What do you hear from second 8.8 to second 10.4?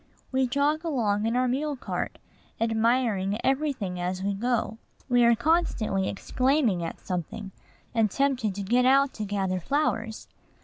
out to gather flowers.